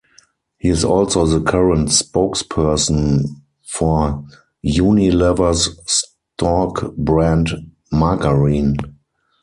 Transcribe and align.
He 0.57 0.69
is 0.69 0.83
also 0.83 1.27
the 1.27 1.39
current 1.41 1.89
spokesperson 1.89 3.25
for 3.67 4.25
Unilever's 4.65 5.77
Stork 5.85 6.95
brand 6.97 7.69
margarine. 7.91 8.77